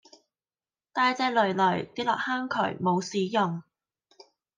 [0.93, 3.61] 大隻騾騾跌落坑渠冇屎用